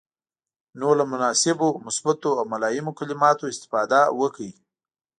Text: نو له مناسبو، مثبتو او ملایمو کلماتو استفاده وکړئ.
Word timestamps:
نو 0.79 0.89
له 0.99 1.03
مناسبو، 1.11 1.69
مثبتو 1.85 2.29
او 2.39 2.43
ملایمو 2.53 2.91
کلماتو 2.99 3.51
استفاده 3.53 3.99
وکړئ. 4.19 4.51